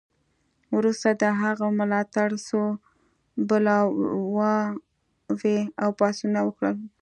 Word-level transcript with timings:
وروسته 0.77 1.09
د 1.21 1.23
هغه 1.41 1.67
ملاتړو 1.79 2.37
څو 2.47 2.61
بلواوې 3.47 5.59
او 5.83 5.89
پاڅونونه 5.99 6.39
وکړل. 6.45 6.77